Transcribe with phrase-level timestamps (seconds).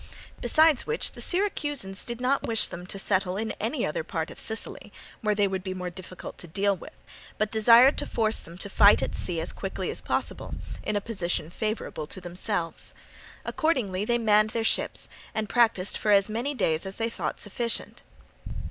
[0.41, 4.39] Besides which the Syracusans did not wish them to settle in any other part of
[4.39, 6.95] Sicily, where they would be more difficult to deal with,
[7.37, 11.01] but desired to force them to fight at sea as quickly as possible, in a
[11.01, 12.95] position favourable to themselves.
[13.45, 18.01] Accordingly they manned their ships and practised for as many days as they thought sufficient.